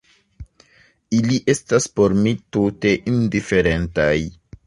Ili 1.17 1.37
estas 1.53 1.85
por 1.99 2.17
mi 2.21 2.33
tute 2.57 2.95
indiferentaj. 3.13 4.17